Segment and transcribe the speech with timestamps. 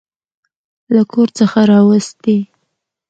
[0.93, 2.37] له کور څخه راوستې.